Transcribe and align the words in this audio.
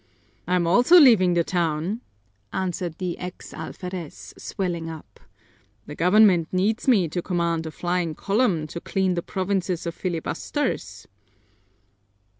"I'm 0.47 0.65
also 0.65 0.99
leaving 0.99 1.35
the 1.35 1.43
town," 1.43 2.01
answered 2.51 2.97
the 2.97 3.19
ex 3.19 3.53
alferez, 3.53 4.33
swelling 4.35 4.89
up. 4.89 5.19
"The 5.85 5.93
government 5.93 6.51
needs 6.51 6.87
me 6.87 7.07
to 7.09 7.21
command 7.21 7.67
a 7.67 7.71
flying 7.71 8.15
column 8.15 8.65
to 8.69 8.81
clean 8.81 9.13
the 9.13 9.21
provinces 9.21 9.85
of 9.85 9.93
filibusters." 9.93 11.07